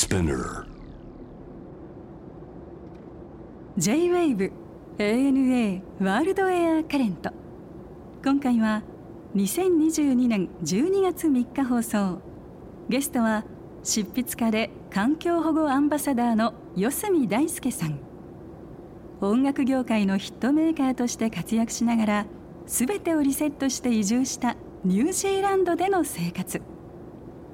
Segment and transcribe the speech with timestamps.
[0.00, 0.64] Spinner.
[3.76, 4.50] J-WAVE
[4.96, 7.30] ANA ワールドエアカレント
[8.24, 8.82] 今回は
[9.34, 12.22] 2022年12月3日放送。
[12.88, 13.44] ゲストは
[13.82, 17.98] 執筆家で環境保護アンバサダーの四隅大輔さん。
[19.20, 22.26] 音楽業界のヒットメーカーとして活躍しながら
[22.66, 26.62] 全てをリセットして移住したニュージーランドでの生活。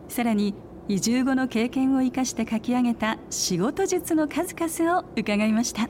[0.09, 0.55] さらに
[0.89, 5.89] 移住後の経験を生かして書き上げた仕事術の数々を伺いました。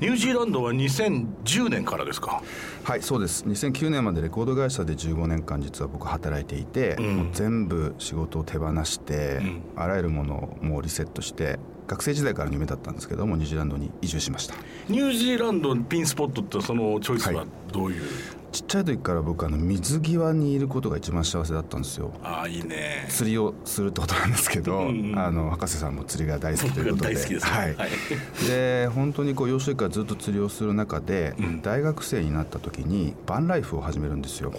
[0.00, 2.42] ニュージーランドは2010年からですか？
[2.84, 3.44] はいそうです。
[3.46, 14.54] 2009年までレコード会社で15年間実は僕働いていて、うん、もう全部仕事を手放して、うん、あらゆるものをもうリセットして学生時代からの夢だったんですけどもニュージーランドに移住しました。
[14.88, 22.12] ニュージーランドピンスポットってそのチョイスはどういう、はいちっちゃい時から僕あの水際にいることが一番幸せだったんですよ。
[22.22, 23.06] ああいいね。
[23.08, 27.14] 釣りをするってことなんですけど、うんうん、あの博士さんも釣りが大好きということで。
[27.14, 27.90] 大好きです、ね、はい、はい、
[28.46, 34.52] で本当にこう幼少期からずっと釣りをする中で、うん、大学生になった時にバンライフを始めるんですよ。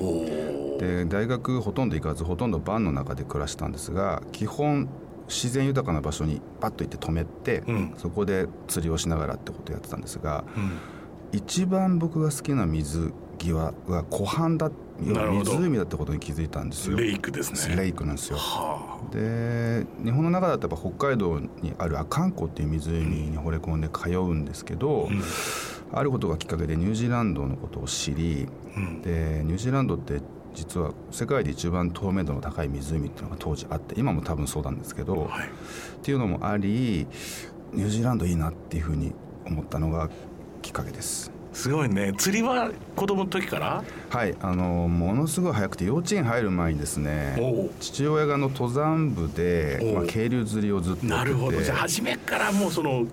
[0.80, 4.88] で大学ほとんど行かずほとんどバンの中で暮らしたんですが基本
[5.28, 10.72] 自然豊かな場所にパッと行って止めて、うん、そこで釣りをしながらってことをやってたんですが、うん、
[11.32, 16.98] 一番僕が好きな水際が湖畔だ湖だってことに気づいたんですよ。
[16.98, 17.76] レイクですね。
[17.76, 25.22] レイクなんですよ、はあ、で日本の中だとやっぱ北海道にある阿寒湖っていう湖に惚れ込んで通うんですけど、うん、
[25.94, 30.22] あることがきっかけでニュージーランドのことを知り、うん、でニュージーランドって
[30.54, 35.52] 実は世界で一番透明度の高い湖っていうのが当時あって今も多分そうなんですけど、はい、っ
[36.02, 37.08] ていうのもあり
[37.72, 39.14] ニュージーランドいいなっていうふうに
[39.46, 40.10] 思ったのが
[40.70, 41.32] きっかけです。
[41.52, 42.14] すごいね。
[42.16, 43.84] 釣りは子供の時から？
[44.12, 44.36] はい。
[44.40, 47.36] あのものすごい早くて幼稚園入る前にですね
[47.80, 51.60] 父親がの登山部で、まあ、渓流釣りをずっとなるほど。
[51.60, 53.08] じゃあ初めからもうその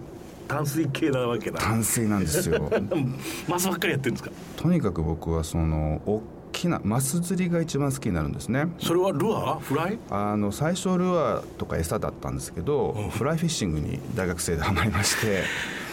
[0.47, 1.59] 淡水系なわけだ。
[1.59, 2.71] 淡水なんですよ。
[3.49, 4.31] マスばっかりやってるんですか？
[4.57, 8.67] とにかく僕はその大きなマス釣りが一番好きになるんですね。
[8.81, 9.61] それはルアー？
[9.61, 9.99] フライ？
[10.11, 15.43] あの最初ルアーとか餌だったんですけど、うん、フライフィッシングに大学生でハマりまして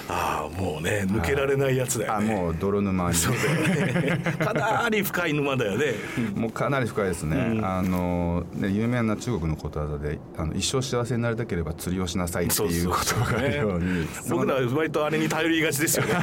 [0.10, 3.16] ああもうね抜けられないやつだよね、あもう泥沼に。
[3.16, 4.22] そうだよね。
[4.38, 5.94] かなり深い沼だよね。
[6.36, 14.08] もうかなり深いですね、うん、あのね有名な中国のことわざであの一生幸せになりたければ釣りをしなさいっていう言葉があるように。
[14.30, 16.14] 僕らは割とあれに頼りがちですよね。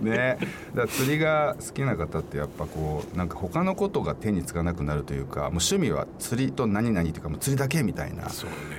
[0.00, 0.38] ね。
[0.74, 8.22] だ釣りが好きな方ってやっぱこうなんか他のことが手につかなくなるというかもう趣味は釣りと何々っていうかもう釣りだけみたいな、ね、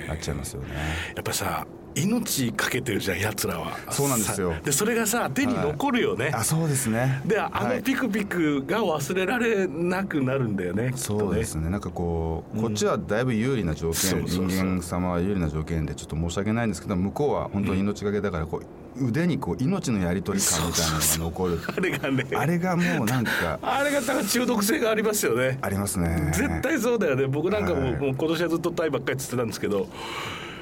[0.07, 0.69] なっちゃいますよね。
[1.16, 1.67] やっぱさ
[2.03, 3.78] 命かけてるじゃんやつらは。
[3.91, 4.53] そうなんですよ。
[4.63, 7.22] でそれがさ手に残るよね、はい、あそうですね。
[7.25, 11.69] であのピクピクが忘れられなくなるんだよね、そうですね。
[11.69, 18.62] なんかこうこっちはだいぶ有利な条件、うん、人間様は有利な条件でちょっと申し訳ないんですけど向こうは本当に命がけだからこ
[18.97, 22.25] う、腕にこう命のやり取り感みたいなのが残るあれがね。
[22.35, 25.58] あれがもうなんかあれが中毒性がありますよね。
[25.62, 26.31] ありますね。
[26.34, 27.28] 絶対そうだよね。
[27.28, 29.88] 僕なんかも,、もう今年はずっとタイばっかりつってたんですけど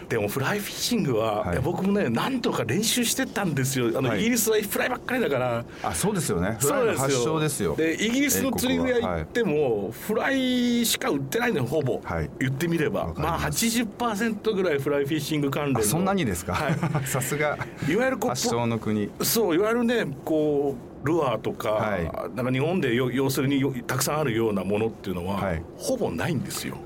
[0.09, 3.97] でもフライフィッシングは、はい、僕もね何とか練習してたんですよ。
[3.97, 5.66] あの、はい、イギリスはフライばっかりだから。
[5.83, 6.57] あそうですよね。
[6.59, 7.75] フライの発祥ですよ。
[7.75, 12.01] でイギリスの釣り具屋行っても、フライしか売ってないのよほぼ、
[12.39, 13.13] 言ってみれば。
[13.16, 16.55] まあ80%ぐらいフライフィッシング関連そんなにですか？
[17.05, 17.57] さすが。
[17.89, 19.09] いわゆる発祥の国。
[19.22, 22.03] そういわゆるねこうルアーとか、はい、
[22.35, 26.77] なんか日本で要するにたくさんあるようなものっていうのは、はい、ほぼないんですよ。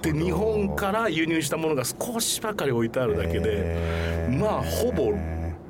[0.00, 5.12] で日本から輸入したものが少しばかり置いてあるだけでまあほぼ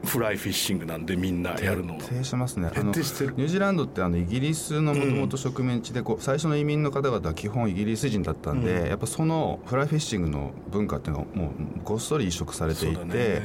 [0.05, 2.71] フライフィッシングなんでみんなやるの徹底しますね。
[2.75, 3.35] 徹底してる。
[3.37, 11.51] ニュージーランドってあのイギリスのもともと植民地でこう、最初の移民の方々は基本イギリス人だったんで、うん、やっぱそのフライフィッシングの文化っていうのがもう
[11.85, 13.43] ごっそり移植されていて、ね、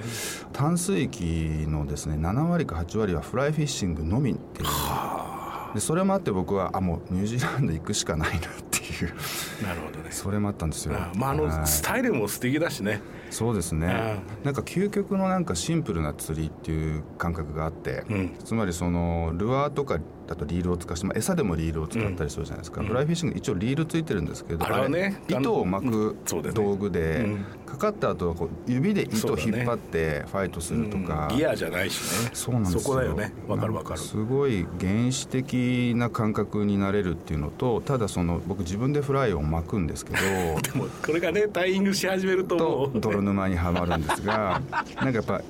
[0.52, 1.24] 淡水域
[1.68, 4.68] のですね7割か8割はフライフィッシングのみっていう。
[5.74, 9.14] でそれもあって僕はあもうニュージーランド行くしかないなっていう。
[9.64, 10.12] なるほどね。
[10.12, 10.96] それもあったんですよ。
[10.96, 14.22] あまああのスタイルも素敵だしねそうですね。
[14.44, 26.18] なんか究極のなんかシンプルな釣りっていう感覚があって、うん、つまりそのルアーとかだとリールを使して、まあ、餌でもリールを使ったりするじゃないですか、うん、フライフィッシング一応リールついてるんですけどあれね糸を巻く
[26.54, 32.30] 道具で、うん、かかった後はこう指で糸を引っ張ってファイトするとか、ね、ギアじゃないしね。
[32.34, 32.80] そうなんですよ。
[32.82, 33.34] そこだよね。
[33.48, 34.00] わかるわかる。
[34.00, 40.18] すごい原始的な感覚になれるっていうのとただその僕自分でフライを巻くんですけど
[40.62, 42.92] でもこれがねタイイングし始めると
[43.22, 44.62] 泥沼にはまるんですが
[44.96, 45.42] なんかやっぱ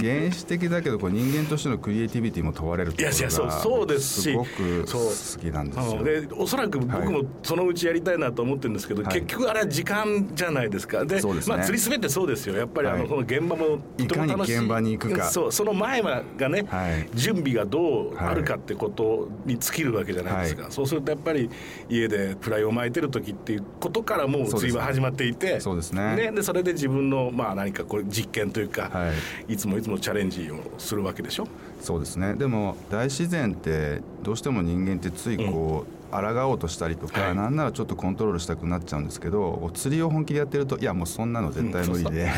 [0.00, 11.04] 原始的だけどこう人間としてのクリエイティビティも問われるところがいやそうそうですしすごく好きなんですよでおそらく僕もそのうちやりたいなと思ってるんですけど、はい、結局あれは時間じゃないですか。
[11.04, 12.56] で、ね、まあ、釣りすべてそうですよ。
[12.56, 14.52] やっぱりあの、はい、この現場もとても楽しい。
[14.52, 15.24] いかに現場に行くか。
[15.30, 21.50] そうその前がね、はい、準備がどうあるかってことに尽きるわけじゃないですか、そうするとやっぱり
[21.88, 25.60] 家でフライを巻いてる時っていうことからもう釣りは始まっていて。
[25.60, 26.16] そうですね。
[26.16, 29.10] ねでそれで自分のまあ何かこれ実験というか、は
[29.48, 31.48] い、いつもいつもチャレンジをするわけでしょ？
[31.80, 32.34] そうですね。
[32.34, 35.98] でも大自然ってどうしても人間ってついこう、うん。
[36.10, 42.30] 抗おうとしたりとか、はい、なんならちょっとコントロールしたくなっちゃうんですけど釣りを本気でやってるといやもうそんなの絶対無理で、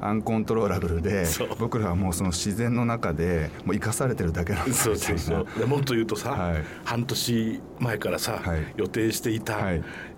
[0.00, 1.24] うん、 アンコントローラブルで
[1.58, 5.66] 僕らはもうその自然の中でもう生かされてるだけなんですそうそうそう。
[5.66, 9.56] もっと言うとさ、はい、半年前からさ、はい、予定していた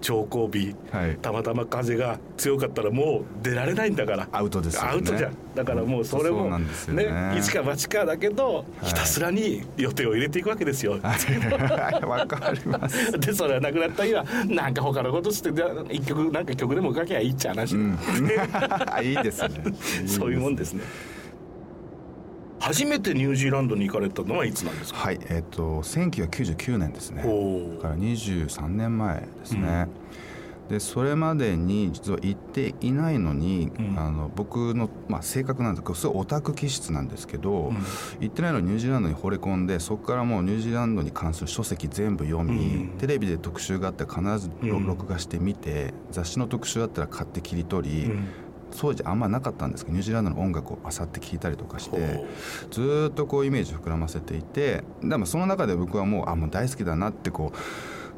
[0.01, 0.75] 長考日、
[1.23, 4.29] たまたま風が強かったらもう出られないんだから。
[4.33, 10.93] アウトですよ、ね、アウトじゃんだからもうそれもねね一か八かだけどひたすらに予定を入れていくわけですよ。
[11.03, 13.13] わかります。
[13.19, 15.51] でそれはなくなった日はなんか他のことして
[15.91, 17.99] 一曲なんか曲でも書けばいいっちゃ話、うん、
[19.03, 19.49] いいですね。
[20.07, 20.83] そういうもんですね。
[22.61, 25.01] 初めてニュージーランドに行かれたのはいつなんですか？
[25.01, 27.23] はい、えっ、ー、と1999年ですね。
[27.23, 29.87] だから23年前ですね。
[29.95, 30.00] うん
[30.71, 37.77] でそれまでに実は行っていないのに、うん、あの僕の、まあ、性格なんですけどすごいオタク気質なんですけど、うん、
[38.21, 48.11] 行ってないのにニュージーランドに惚れ込んでそこからもうニュージーランドに関する書籍全部読み、うん、テレビで特集があって必ず録画して見て、雑誌の特集あったら買って切り取り、
[48.79, 52.25] 当時あんまなかったんですけどニュージーランドの音楽をあさって聴いたりとかして
[52.71, 57.59] ずっとこうイメージ膨らませていてでもその中で僕はもうあもう大好きだなってこう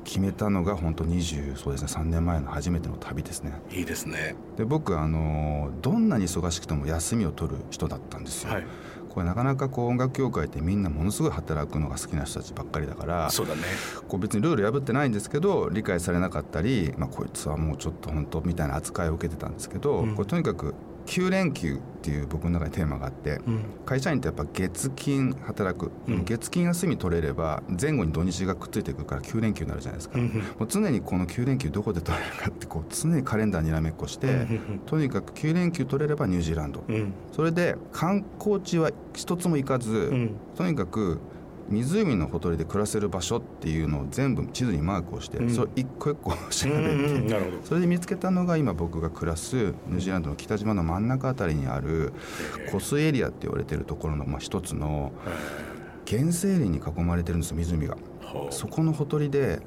[0.05, 3.61] 決めたのが本当20そうですね3年前の初めての旅ですね。
[3.71, 4.35] いいですね。
[4.57, 8.65] で僕あのどんなに忙しくても休みを取る人だったんですよ、はい、
[9.09, 13.63] これなかなかこう音楽協会ってみんなものすごい働くのが好きな人たちばっかりだからそうだね。
[14.09, 20.75] こう別にルール破ってないんですけど理解されなかったり、まあ、こいつはもうちょっと本当みたいな扱いを受けてたんですけど、うん、これとにかく
[21.07, 34.47] 9連休っていう僕の中でテーマがあって、うん、会社員ってやっぱ月金働く、うん、月金休み取れれば前後に土日がくっついてくるから9連休になるじゃないですか、うん、もう常にこの9連休どこで取れるかってこう常にカレンダーにらめっこして、
[34.87, 36.83] とにかく9連休取れればニュージーランド、
[37.33, 41.21] それで観光地は一つも行かず、とにかく
[41.73, 46.37] 湖のほとりで暮らせる場所っていうのを全部地図にマークをして、うん、それ一個一個調
[46.69, 52.13] べて、うんうん、それで見つけたのが今僕が暮らすニュージーランドの北島の真ん中あたりにある
[52.71, 55.13] 湖水エリアって言われてるところのまあ一つの
[56.09, 57.97] 原生林に囲まれてるんです湖が。
[58.51, 59.61] そこのほとりで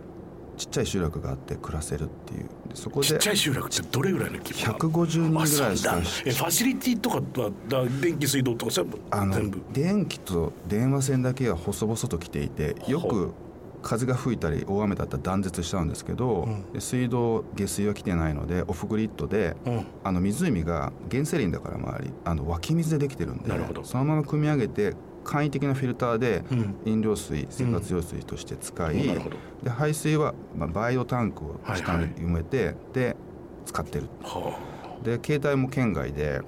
[0.55, 2.49] ちっちゃい集落があって暮らせるっていう。
[2.73, 8.99] そこでちっちゃい集落ってどれぐらいの規模150人ぐらいしかえファシリティとかは電気水道とか全部？
[9.11, 13.33] あの電気と電話線だけは細々と来ていてよく
[13.81, 23.51] 風が吹いたり大雨だったら断絶しちゃうんですけど、うん、水道下水は来てないのでオフグリッドで、うん、あの湖が原生林だから周りあの湧き水でできてるんで
[23.83, 26.43] そのまま汲み上げて簡易的なフィルターで
[26.85, 29.19] 飲料水、生活用水として使い、
[29.63, 33.17] で排水は、まあ、バイオタンクを下に埋めて、で
[33.65, 34.07] 使ってる、
[35.03, 36.41] で携帯も県外で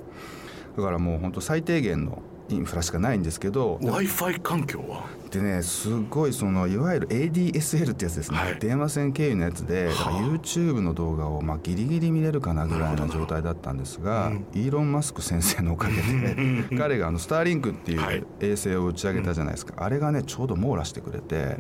[0.78, 5.06] だからもう本当最低限のインフラしかないんですけど w i f i 環境は？
[5.30, 21.58] でねすごいそのいわゆる ADSL ってやつですね、はい、電話線経由のやつで YouTube の動画をまあギリギリ見れるかなぐらいの状態だったんですが、うん、イーロン・マスク先生のおかげで彼があのスターリンクっていう衛星を打ち上げたじゃないですか、はい、あれがねちょうど網羅してくれて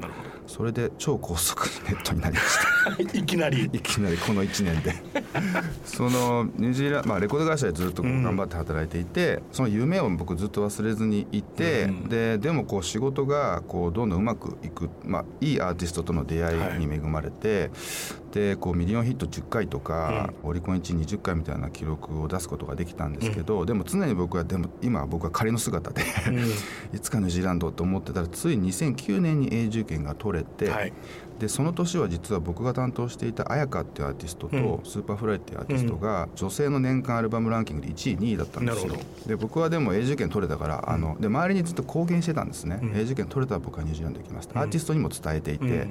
[0.47, 3.17] それで超高速ネットになりました。
[3.19, 3.65] いきなり。
[3.65, 4.95] いきなりこの1年で。
[5.83, 17.71] そのニュージーランド、まあ、レコード会社でずっと頑張って働いていて、うん、その夢を僕ずっと忘れずにいて、うん、ででもこう仕事がこうどんどんうまくいく、まあ、いいアーティストとの出会いに恵まれて、はい、
[18.37, 26.03] でこうミリオンヒット10回とか、うん、オリコン1位20回みたいな記録を出すことができたんですけど、うん、でも常に僕はでも今僕は仮の姿で
[26.93, 30.93] いつかニュージーランドと思ってたらつい2009年に永住権が取れて、はい、
[31.39, 38.93] でその年は実は僕が担当していた絢香っていうアーティストと、 Superfly っていうアーティストが女性の年間アルバムランキングで1位2位だったんですよ。
[39.25, 45.87] で僕はでも永住権取れたから、あので周りにずっと公言してたんですね、永住権取れたら僕はニュージーランド行きます、アーティストにも伝えていて、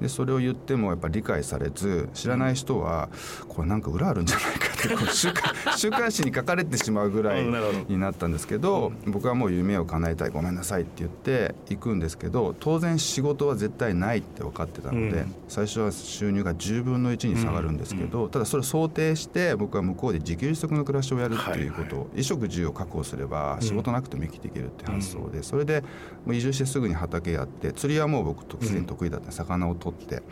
[0.00, 3.08] でそれを言ってもやっぱり理解されず知らない人は
[3.48, 25.82] これなんか裏あるんじゃないかってこう週刊 週刊誌に書かれてしまうぐらいになったんですけど僕はもう夢を叶えたいごめんなさいって言って行くんですけど当然仕事は絶対ないって分かってたので、最初は収入が10分の1に下がるんですけど、ただそれを想定して僕は向こうで自給自足の暮らしをやるっていうことを、衣食住を確保すれば仕事なくても生きていけるって発想で、それで
[26.24, 30.22] もう移住してすぐに畑やって釣りはもう僕突然得意だった魚を取って、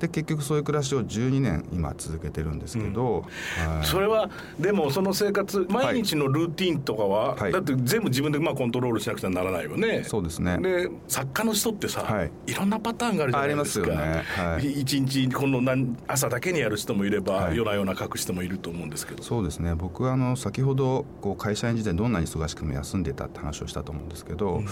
[0.00, 3.26] で結局そういう暮らしを12年今続けてるんですけど、
[3.56, 10.04] はい、それはでもその生活毎日のルーティンとかは、はい、だって全部自分でまあコントロールしなくちゃならないよね。
[10.04, 10.58] そうですね。
[10.58, 13.86] で作家の人ってさ、はい、いろんなパターンがあるじゃないですか。
[13.86, 19.22] ありますよね、日この朝だけにやる人もいれば、はい、夜な夜な書く人もいると思うんですけど。
[19.22, 19.74] そうですね。
[19.74, 24.66] 僕はあの先ほどこう会社員時代どんなに忙しくも休んでたって話をしたと思うんですけど、うん、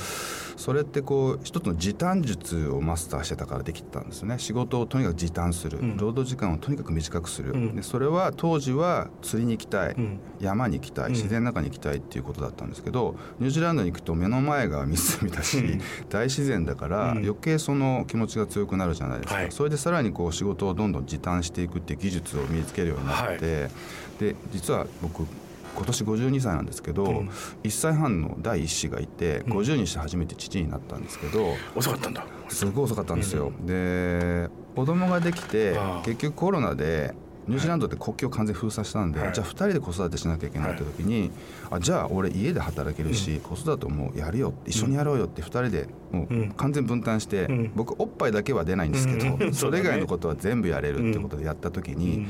[0.65, 4.39] それってこう一つの時短術をマスターしてたからできたんですね。
[4.39, 5.97] 仕事をとにかく時短する、うん。
[5.99, 11.11] 労働時間をとにかく短くする、うん、でそれは当時は釣りに行きたい、うん、山に行きたい。
[11.11, 15.79] 自然の中に行きたいっていうことだったんですけどニュージーランドに行くと目の前が湖だし、
[16.09, 23.71] 大自然だから余計その気持ちが強くなるじゃないですか、はい、それでさらにこう仕事をどんどん時短していくっていう技術を身につけるようになって、はい、
[24.19, 25.27] で実は僕
[25.75, 27.29] 今年52歳なんですけど、うん、
[27.63, 32.27] 1歳半の第一子がいて、うん、50にして初めて父になったんですけど遅かったんだ。
[32.49, 37.15] すごい遅かったんですよ、うん、で子供ができて結局コロナで
[37.47, 41.31] ニュージーランドって国境完全封鎖したんで、はい、じゃあ2人で子育てしなきゃいけないって時に、はい、
[41.73, 52.27] あじゃあ俺家で働けるし、うん、子育てもやるよ一緒にやろうよって2人でもう完全分担して、うん、僕おっぱいだけは出ないんですけど、うん、それ以外のことは全部やれるってことでやった時に。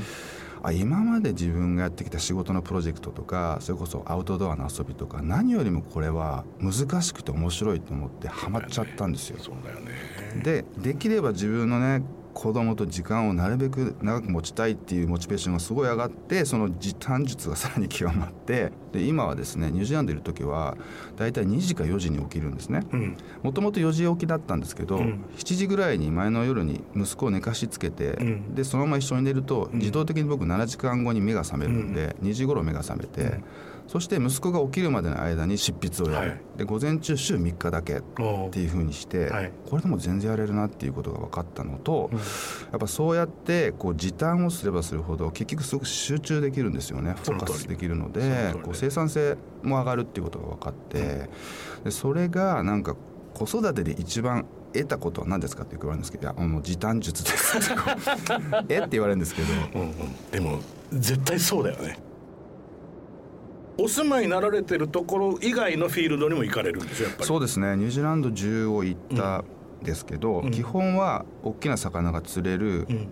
[0.65, 9.39] あ今まで自分がやってきた仕事のプロジェクトとかそれこそアウトドアの遊びとか何よりもこれは難しくて面白いと思ってハマっちゃったんですよ。
[9.39, 12.03] よねでできれば自分のね
[12.35, 20.77] 子供と時間をなるべく長く持ちたいっていうモチベーションがすごい上がってその時短術がさらに極まってで今はですねニュージーランドいる時は
[21.17, 22.83] 大体2時か4時に起きるんですね。
[23.43, 33.41] もともと4時起きだったんですけど、うん、7時ぐらいに前の夜に息子を寝かしつけて、うん、でそのまま一緒に寝ると自動的に僕7時間後に目が覚めるんで、うん、2時頃目が覚めて。
[33.87, 38.03] そして息子が起きるまでの間に執筆をやる、はい、で午前中週3日だけっ
[38.51, 42.25] ていうふうにして、はい、これでも全然やれるなっていうことが分かったのと、うん、や
[42.77, 47.15] っぱそうやってこう時短をすればするほど結局すごく集中できるんですよね。
[47.23, 51.29] フォーカスできるのでこう生産性も上がるっていうことが分かって、
[51.85, 52.97] でそれがなんか
[53.35, 57.59] 子育てで一番得たことは何ですかって言われるんですけど「いやもう時短術です」
[58.69, 59.95] えって言われるんですけど、うんうん、
[60.31, 60.59] でも
[60.93, 61.99] 絶対そうだよね
[63.79, 67.27] お住まいになられてるところ以外のフィールドにも行かれるんですよやっぱり。
[67.27, 67.77] そうですね。
[67.77, 69.45] ニュージーランド中を行ったん。
[69.85, 73.09] ですけど、うん、基本は大きな魚が釣れる、うん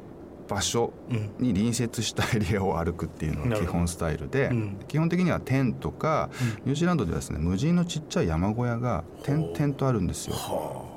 [0.49, 0.93] 場所
[1.39, 4.51] に隣接したエリアを歩くっていうのが基本スタイルで、
[4.89, 6.31] 基本的にはテントか、
[6.65, 10.35] ニュージーランドではですね無人のちっちゃい山小屋が点々とあるんですよ。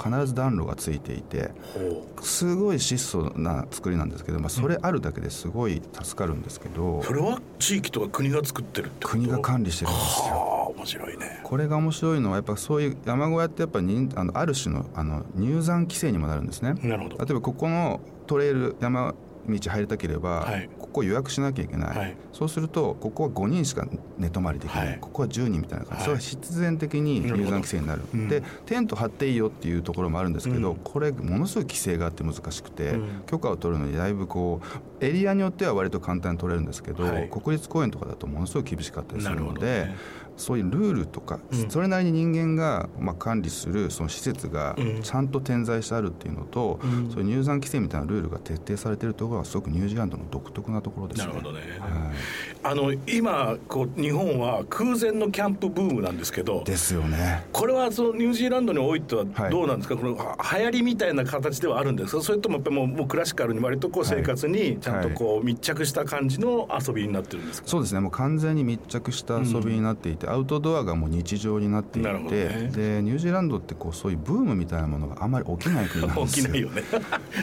[0.02, 1.52] 必ず暖炉がついていて
[2.22, 10.74] すごい質素な作りなんですけど、まあ、それあるだけですごい助かるんですけど、それは地域とか国が作ってるって国が管理してるんですよ。
[10.76, 11.40] 面白いね。
[11.44, 16.74] これが面白いのはやっぱそういう山小屋ってやっぱにあのある種のあの入山規制にもなるんですね。
[16.84, 17.18] なるほど。
[17.18, 19.14] 例えばここのトレイル山
[19.48, 23.88] 道入りたければ、はい、ここ予約しなきゃいけない、はい、そうするとここは5人しか
[24.18, 34.62] 寝泊まりできない、はい、ここは10人みたいな感じ、それは必然的に入山規制になる、うん、でテント張っていいよっていうところもあるんですけど、うん、これものすごい規制があって難しくて、うん、許可を取るのにだいぶこ
[35.00, 39.94] うエリアによっては割と簡単に取れるんですけど、国立公園とかだとものすごい厳しかったりするので。
[40.38, 41.40] そういうルールとか、
[41.70, 46.80] それなりに人間がまあ管理するその施設がちゃんと点在してあるっていうのと、
[47.14, 51.28] そういう入山規制みたいなルールが徹底されているところはすごくニュージーランドの独特なところですね。
[51.28, 51.92] なるほどね、はい、
[52.64, 57.46] あの今こう日本は空前のキャンプブームなんですけどですよね。
[57.52, 62.22] これはそのニュージーランドにおいてはどうなんですか、はい、この流行りみたいな形ではあるんですか？
[62.22, 68.00] それともやっぱりもうクラシカルに割とこう生活にちゃんとこう密着した感じの遊びになってるんですか、そうですね。
[68.00, 72.20] もう完全に密着した遊びになっていて、うん、アウトドアがもうも日常になっていて、ね、
[72.74, 76.46] でニュージーランドってこうそういうブームみたいなものがあんまり起きない国なんですよ。
[76.46, 76.84] 起きないよね。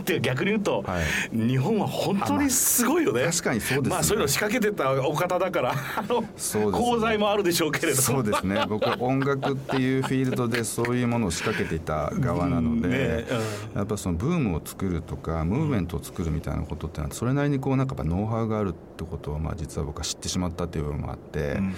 [0.04, 3.24] で逆に言うと、はい、日本は本当にすごいよね。
[3.24, 6.28] 確かにそうです、ね、まあそういうの仕掛けてたお方だからあの、ね、
[6.76, 8.64] 功罪もあるでしょうけれどそうですね。
[8.68, 13.24] 僕は音楽っていうフィールドでそういうものを仕掛けていた側なので、ね
[13.72, 21.74] うん、やっぱそのブームを作るとかムーブメントを作るみたいなことってのはそれなりにこうなんかノウハウがあるってことをまあ実は僕は知ってしまったという部分もあって、うん、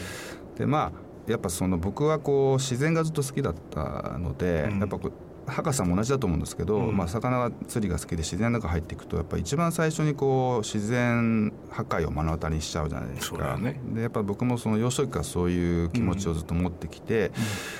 [0.57, 4.99] でまあやっぱその僕はこう自然がずっと好きだったので、うん、やっぱ
[5.47, 13.57] 博士も同じだと思うんですけど、うん、まあ、魚釣りが好きで自然の中入っていくとやっぱ一番最初にこう自然破壊を目の当たりにしちゃうじゃないですか。
[13.57, 17.33] ね、でやっぱ僕もその幼少期からそういう気持ちをずっと持ってきて、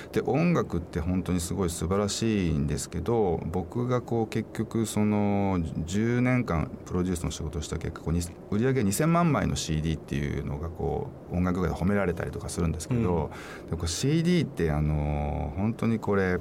[0.07, 13.31] うん、で音楽って本当にすごい素晴らしいんですけど僕がこう結局その10年間プロデュースの仕事をした結果こう売り上げ2000万枚の CD っていうのがこう音楽界で褒められたりとかするんですけど、
[13.71, 16.39] うん、CD ってあの本当にこれ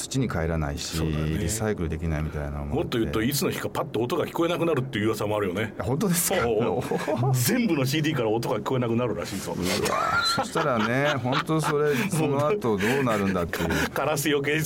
[0.00, 5.74] 土に帰らないし、ね、リサイクルできないみたいなもっと言うといつの日かパッと音が聞こえなくなるっていう噂もあるよね。
[5.78, 6.36] 本当ですか？
[7.34, 9.54] 全部の CD から音が聞こえなくなるらしいぞ。
[10.36, 13.68] そしたらね本当それその後どうなるんだっていう。
[13.92, 14.60] カラス余計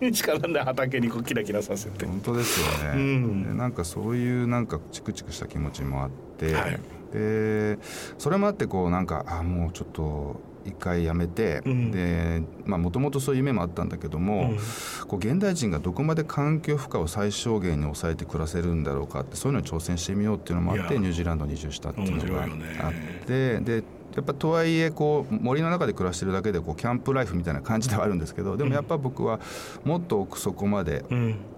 [0.00, 1.24] にしかなんない畑にこう。
[1.24, 6.78] キラキラさせて本当ですよね、うん、なんかそういうなんかチクチクした気持ちもあって、はい、
[7.12, 7.78] で
[8.18, 14.58] それもあってこうなんかあもうちょっと一回やめて、うん、でもともとそういう夢もあったんだけども、うん、
[15.06, 22.92] こう現代人がどこまで環境負荷を最小限に抑えて暮らせるんだろうかってそういうのに挑戦してみようっていうのもあってニュージーランドに移住したっていうのがあっ
[23.26, 23.82] て、で
[24.14, 29.40] やっぱとはいえこう森の中で暮らしてるだけでこうキャンプライフみたいな感じではあるんですけどでもやっぱ僕は
[29.84, 31.04] もっと奥底まで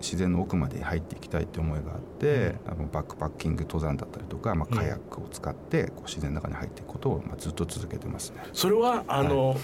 [0.01, 8.43] 自然の奥まで入っていきたいって思いがあって、あのバックパッキング登山だったりとか、まあ、カヤックを使ってこう自然の中に入っていくことをまあずっと続けてますね。
[8.53, 9.59] それはあの、はい。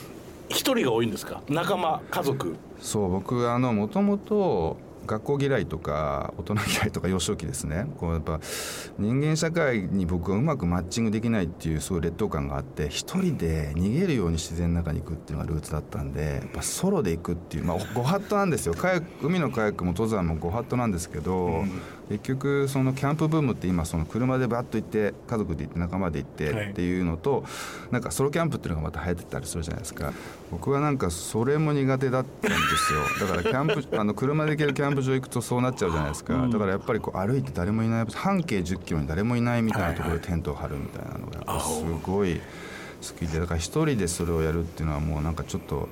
[0.48, 1.40] 一人が多いんですか？
[1.48, 2.56] 仲間家族？
[2.78, 7.86] そう僕あのもともと学校嫌いとか大人嫌いとか幼少期ですね。
[7.98, 8.40] こうやっぱ
[8.98, 18.74] 人間社会に僕はうまくマッチングできないっていうすごい劣等感があって一人で逃げるように自然の中に行くっていうのがルーツだったんでやっぱソロで行くっていうまあご法度なんですよ。
[19.22, 21.80] 海のカヤックも登山もご法度なんですけど、うん、
[22.12, 27.42] 結局そのキャンプブームって今その車でバッと行って家族で行って仲間で行ってっていうのと、はい、
[27.92, 30.12] なんかソロキャンプっていうのがまた流行ってたりするじゃないですか。
[30.50, 33.00] 僕はなんかそれも苦手だったんですよ。
[33.26, 42.40] だからキャンプあの車で行けるキャンプ場行くとそうなっちゃうじゃないですか、だからやっぱりこう歩いて誰もいない半径1 0キロに誰もいないみたいなところでテントを張るみたいなのがすごい
[43.02, 45.88] 好きでだから一人でそれをやるっていうのはもうなんかちょっと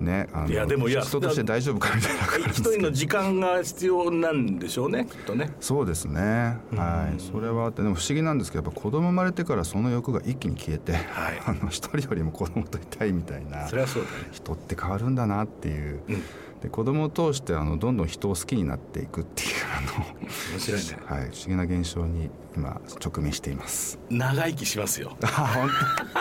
[0.00, 5.52] ねあのいやでもいや人として大丈夫かみたいな感じ一人の時間が必要なんでしょうねきっとね。
[5.60, 6.56] そうですね。
[6.74, 7.20] はい。
[7.20, 11.02] それはあってでも不思議なんですけどやっぱ子供生まれてからその欲が一気に消えて、はい、
[11.46, 13.66] あの一人よりも子供といたいみたいな。
[13.68, 16.22] それはそうだ、ね、人って変わるんだなっていう、うん
[16.62, 20.04] で子供を通してあのどんどん人を好きになっていくっていうあの
[20.52, 23.98] 面白いね、はい、不思議な現象に今直面しています。
[24.08, 25.16] 長生きしますよ。
[25.22, 25.70] あ本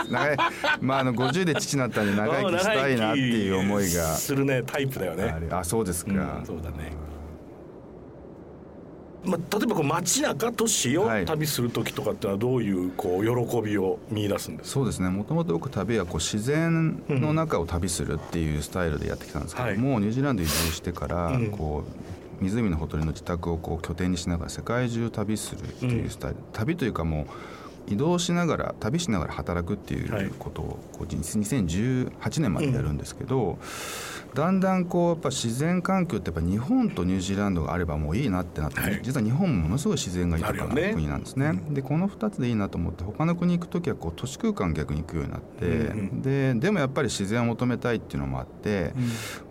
[0.07, 0.11] 当。
[0.11, 0.37] 長い。
[0.81, 5.47] まああの50で父になったんで長生きしたいなっていう思いが するねタイプだよね。
[5.51, 6.91] あそうですか、うん、そうだね
[9.25, 15.09] まあ、例えばこう街中都市を旅する時とかってのはどういうこう喜びを見出すんですそうですね。
[15.09, 21.83] もともと僕旅はこう自然の中を旅するっていうスタイルでやってきたんですけども、うん、ニュージーランド移住してからこ
[22.39, 27.25] う、湖のほとりの自宅をこう拠点にしながら世界中旅するっていうスタイル、うん、旅というかもう
[27.87, 33.57] 移動しながら旅しながら働くっていうことをこう2018年までやるんですけど、
[34.29, 41.53] うん、だんだんこうやっぱ自然環境ってやっぱ日本とニュージーランドがあればもういいなってなって、はい、実は日本もものすごい自然が豊かな国なんですね。
[41.53, 49.03] ねでこの2つでいいなと思って他の国行く時はこう都市空間逆に行くようになって、うんうん、ででもやっぱり自然を求めたいっていうのもあって、うん、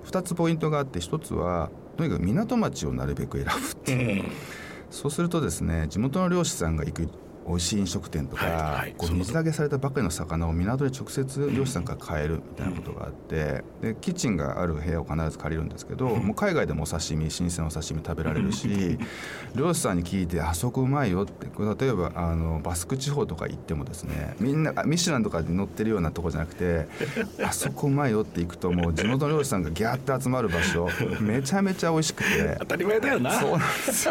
[0.09, 4.23] 2つポイントがあって1つはとにかく港町をなるべく選ぶっていう。
[4.25, 4.31] うん。
[4.90, 7.09] そうするとですね地元の漁師さんが行く
[7.46, 18.98] 美味しい飲食店とか、はいはい、こう水揚げされたばかりの魚を港で直接漁師さんから買えるみたいなことがあって、でキッチンがある部屋を必ず借りるんですけど、もう海外でもお刺身新鮮お刺身食べられるし
[19.54, 26.88] 漁師さんに聞いて「あそこうまいよ」って例えばあのバスク地方とか行ってもですねみんなミシュランとかで載ってるようなとこじゃなくて
[27.44, 30.88] 「あそこうまいよ」って行くともう地元の漁師さんがギャーって集まる場所
[31.20, 32.57] めちゃめちゃ美味しくて。
[32.61, 33.33] 当たり前だよな。
[33.33, 34.09] そうなんです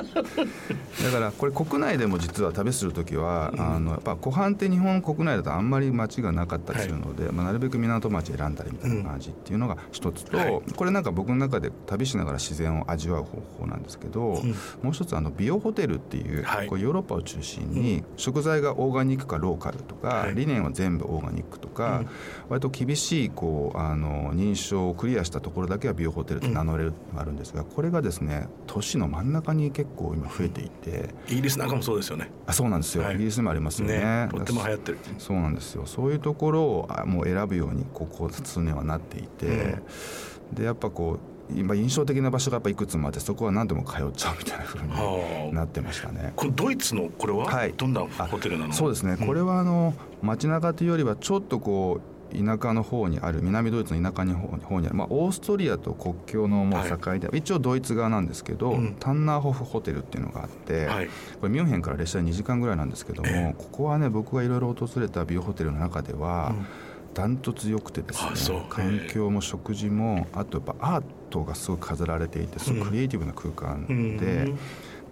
[1.01, 14.49] だからこれ国内でも実は旅する時はは、うん、あのやっぱ湖畔って日本国内だとあんまり町がなかったりするので、はい、まあ、なるべく港町選んだりみたいな感じっていうのが一つと、うんこれなんか僕の中で旅しながら自然を味わう方法なんですけど、うん、
[14.81, 22.03] もう一つあの美容ホテルっていうはい、こうヨーロッパを中心に食材がオーガニックかローカルとか、はい、理念は全部オーガニックとか、
[22.49, 30.82] 割と厳しいこうあの認証をクリアしたところだけは美容ホテルと名乗れるのがあるんですがこれがですね都市の真ん中に結構今増えていて
[31.27, 32.29] イギリスなんかもそうですよね。
[32.45, 34.97] あそうなんですよ、イギリスにもありますよね、ね、とっても流行ってる。
[35.17, 35.85] そうなんですよ。
[35.85, 39.51] そういうところをもう選ぶようにここ数年はなっていて、う
[40.53, 41.19] ん、でやっぱこう
[41.53, 46.31] 今印象的な場所がやっぱいくつもあってそこは何でも通っちゃうみたいなふうになってましたね。
[46.35, 48.73] このドイツのこれは、はい、どんなホテルなの？
[48.73, 61.11] そうですね、これはあの街中というよりはちょっとこう田舎の方にある南ドイツの田舎の方にある、まあ、オーストリアと国境のもう境で、はい、一応ドイツ側なんですけど、うん、タンナーホフホテルっていうのがあって、はい、こ
[61.43, 66.53] れミュンヘンから列車で2時間ぐらいなんですけども、えー、ここはね僕がいろいろ訪れたビューホテルの中では、
[67.13, 73.85] ダントツ良くてですね環境も食事もあとやっぱアートがすごい飾られていてすごいクリエイティブな空間
[74.17, 74.45] で。
[74.45, 74.59] うん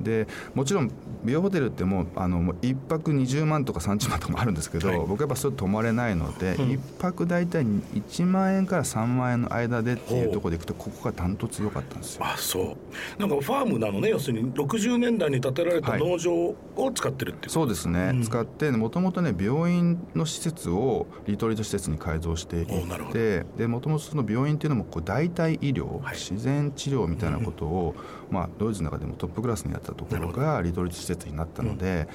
[0.03, 0.91] でもちろん
[1.23, 12.25] 美容ホテルってもうあのもう1泊20万とか30万とかもあるんですけど、はい、僕やっぱそれ泊まれないので、うん、1泊大体1万円から3万円の間でっていうところでいくとここがダントツ良かったんですよ。
[12.25, 12.77] あそ
[13.17, 13.19] う。
[13.19, 16.55] なんかファームなのね要するに60年代に建てられた農場を
[16.93, 27.95] 使ってるっていう、はい、そうですね、うん、使ってもともとね病院の施設をリトリート施設に改造していてでもともとその病院っていうのもこう代替医療、はい、自然治療みたいなことを、
[28.29, 32.07] うん、まあ、ドイツの中でもトップクラスにやったところがリトリート施設になったので、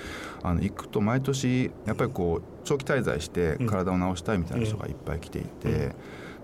[0.43, 5.95] あの行くと毎年やっぱりこう長期滞在して体を治したいみたいな人がいっぱい来ていて、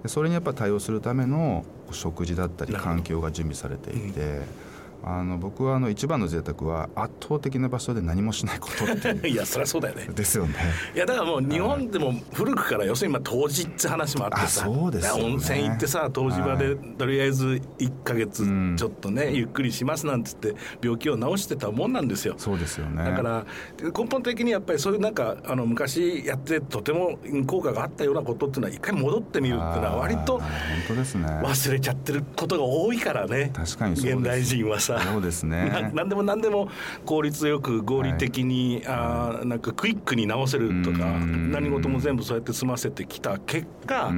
[0.07, 4.72] それにやっぱ対応するための食事だったり環境が準備されていて。
[5.05, 10.09] あの僕はあの一番の贅沢は圧倒的な場所で何もしないことってい やそりゃそうだよね。
[10.15, 10.55] ですよね。
[10.95, 14.65] いやだからもう日本でも古くから要するにまあ湯治って話もあってさ。
[14.65, 22.35] そうです、ね、温泉行ってさ湯治場でとりあえず1か月ちょっとね、うん、ゆっくりしますなんつって病気を治してたもんなんですよ。
[22.39, 23.05] そうですよね。
[23.05, 23.45] だから
[23.81, 33.51] 根本的にやっぱりそういうなんかあの昔やってとても効果があったようなことっていうのは一回戻ってみるっていうのは割と忘れちゃってることが多いからね。
[33.55, 35.91] 確かに現代人はさそうですね。
[35.95, 36.69] 何でも何でも
[37.05, 44.13] 効率よく合理的に、はい、あなんかクイックに直せるとか何事も全部そうやって済ませてきた結果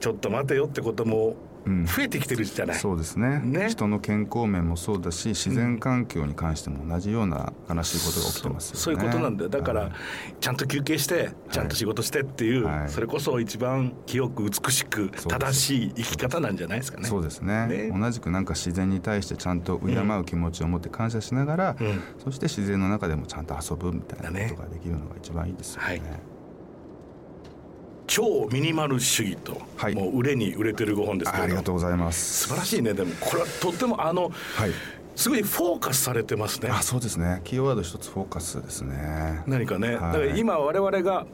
[0.00, 8.80] ちょっと待てよってことも増えてきてるじゃない、うん、そうですね、ね、人の健康面もそうだし自然環境に関しても同じような悲しいことが起きてますよね。
[8.80, 9.48] そういうことなんだよ。
[9.48, 9.90] だから、
[10.40, 17.08] ちゃんと休憩してちゃんと仕事してっていう、はい、それこそ一番清く美しく正しい生き方なんじゃないですかね。
[17.08, 26.33] そうですね、ね、同じくなんか自然に対してちゃんと敬う気持ちを持って感謝しながら、うん、そして自然の中でもちゃんと遊ぶみたいなことができるのが一番いいですよね、はい
[28.06, 32.46] 超ミニマル主義と、はい、もう売れに売れてる5本ですけどありがとうございます。
[32.46, 32.92] 素晴らしいね。
[32.94, 34.70] でもこれはとってもあの、はい、
[35.14, 36.70] すごいフォーカスされてますね。
[36.70, 37.40] あそうですね。
[37.44, 39.42] キーワード一つフォーカスですね。
[39.46, 41.26] 何かね、はい、だから今我々が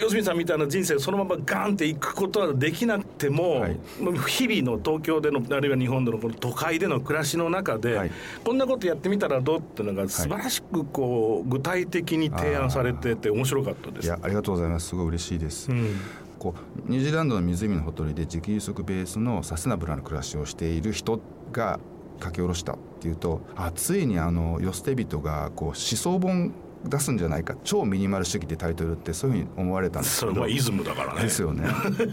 [0.00, 3.80] 四角さんみたいな人生そのままガンっていくことはできなくても、はい、
[4.28, 8.10] 日々の東京でのあるいは日本でのこの都会での暮らしの中で、はい、
[8.44, 14.04] こんなことやってみたらどうっていうのが素晴らしくこう具体的に提案されてて面白かったです。
[14.04, 14.88] いやありがとうございます。
[14.88, 15.96] すごい嬉しいです、うん。
[16.38, 16.54] こ
[16.86, 21.80] うニュージーランドの湖のほとりで自給自足ベースのサステナブルな暮らしをしている人が
[22.22, 26.52] 書き下ろしたっていうとあついにあの世捨て人がこう思想本
[26.84, 30.32] 出すんじゃないか超ミニマル主義ってタイトルってそういうふうに思われたんですけど。
[30.32, 31.22] それはイズムだからね。
[31.22, 31.66] ですよね。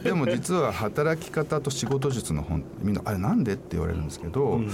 [0.04, 4.72] でも実は働き方と仕事術の本みんなあれなんでって言われるんですけど、うん、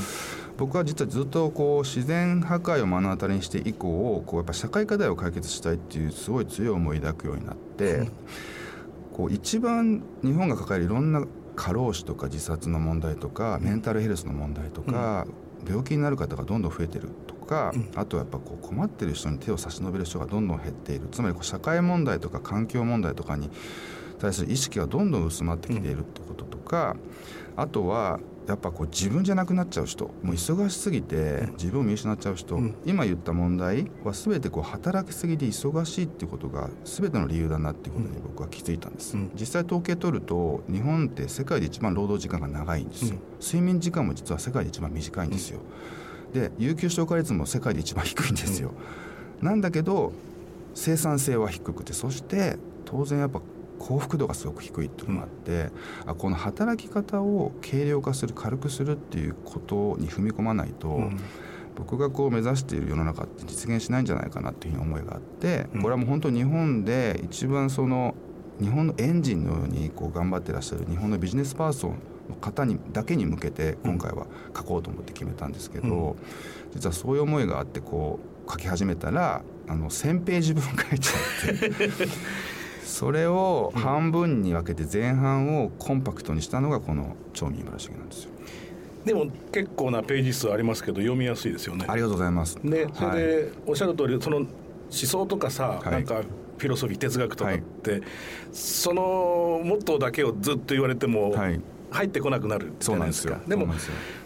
[0.57, 8.11] 僕は実はずっとこう自然破壊を目の当たりにして以降こうやっぱ社会課題を解決したいっていうすごい強い思いを抱くようになって、うん、
[9.13, 15.25] こう一番日本が抱えるいろんな過労死とか自殺の問題とかメンタルヘルスの問題とか、
[15.67, 21.07] 病気になる方がどんどん増えてるとか、あとやっぱこう困ってる人に手を差し伸べる人がどんどん減っている。
[21.11, 23.49] つまりこう社会問題とか環境問題とかに
[24.19, 26.95] 対する意識がどんどん薄まってきているってこととか、
[27.55, 45.59] あとはやっぱこう自分じゃなくなっちゃう人もう忙しすぎて自分を見失っちゃう人、うん、今言った問題は全てこう働きすぎで忙しいっていうことが全ての理由だなっていうことに僕は気づいたんです、うん、実際統計取ると日本って世界で一番労働時間が長いんですよ、うん、睡眠時間も実は世界で一番短いんですよ、
[46.33, 48.71] で有給消化率も世界で一番低いんですよ、
[49.41, 50.13] なんだけど
[50.73, 53.41] 生産性は低くてそして当然やっぱ
[53.81, 55.71] 幸福度がすごく低いっていうのがあって、
[56.05, 61.19] あこの働き方を軽量化する軽くするっていうことに踏み込まないと、うん、
[61.75, 68.13] 僕がこう目指している世の中って実現しないんじゃないかなっていうふうに思いがあってこれはもう本当日本で一番その
[68.59, 76.15] 日本のエンジンのようにこう頑張ってらっしゃる日本のビジネスパーソンの方にだけに向けて今回は書こうと思って決めたんですけど、うん、
[76.73, 81.17] 実はそういう思いがあってこう書き始めたらあの1,000ページ分書いちゃ
[81.51, 81.71] って
[82.91, 88.31] それを半分に分けて前半をコンパクトにしたのがこの超ミニマル主義なんですよ。
[89.05, 91.85] でも結構なページ数ありますけど読みやすいですよね。
[91.87, 92.59] ありがとうございます。
[92.61, 94.47] でそれでおっしゃる通りその思
[94.89, 96.21] 想とかさ、はい、なんか
[96.57, 98.01] フィロソフィー哲学とかって、はい、
[98.51, 99.01] その
[99.63, 101.33] モットーだけをずっと言われても、
[101.91, 103.39] 入ってこなくなるじゃないですか。
[103.47, 103.73] でも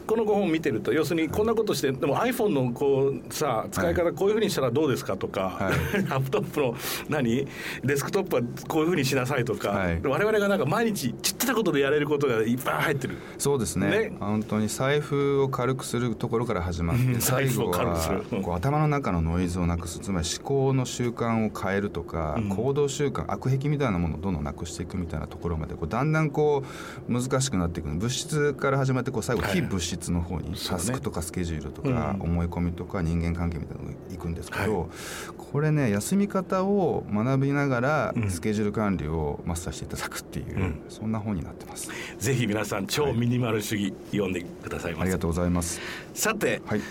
[0.05, 6.75] この5本見てると要するにこんなことしてでも iPhone のこうさ使い方こういうふうにしたらどうですかとか、はい、 ラップトップの
[7.09, 7.47] 何？
[7.83, 13.17] デスクトップはこういうふうにしなさいとか、はい、我々がなんか毎日ちっちゃなことでやれることがいっぱい入ってる。
[13.37, 13.85] そうですね。
[13.89, 14.17] ね。
[14.19, 19.99] 本当に財布を軽くするところから始まって 最後はこう頭の中のノイズをなくす。
[19.99, 26.63] つまり思考の習慣を変えるとか、うん、行動習慣悪癖みたいなものをどんどんなくしていくみたいなところまでこうだんだんこ
[27.07, 34.89] う難しくなっていく物質から始まってこう最後非物質の方に、はい、タスクとかスケジュールとか思い込みとか人間関係みたいなのがいくんですけど、はい、
[35.37, 41.89] これね休み方を学びながらスケジュール管理をマスターしていただくっていう、うん、そんな本になってます。
[42.17, 45.79] ぜひ皆さん超ミニマル主義、読んでくださいありがとうございます。
[46.13, 46.81] さて、はい、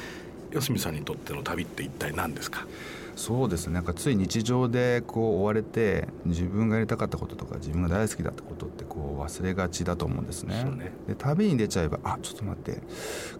[0.53, 2.67] 吉見さんにとっての旅って一体何ですか？
[3.16, 10.64] そうですねなんかつい日常でこう追われて自分がやりたかったこととか自分が大好きだったことってこう忘れがちだと思うんですね。
[10.64, 12.83] ねで旅に出ちゃえばあちょっと待って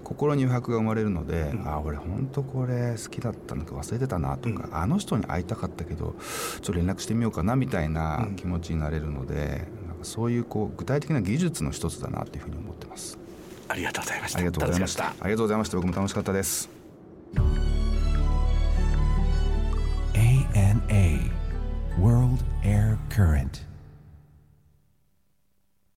[0.03, 6.15] 心に余白が生まれるので、うん、あ俺本当これ好きだったのか忘れてたなとか、うん、あの人に会いたかったけどちょ
[6.59, 13.19] っと連絡してみようかなみたいな気持ちになれるので、うん、なんかそういうこう具体的な技術の一つだなというふうに思ってます。
[13.69, 14.39] ありがとうございました。
[14.39, 15.05] ありがとうございました。
[15.09, 15.77] ありがとうございました。
[15.77, 16.69] 僕も楽しかったです。
[20.55, 21.19] ANA
[21.99, 23.65] World Air Current